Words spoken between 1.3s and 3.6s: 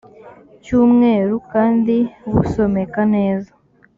kandi busomeka neza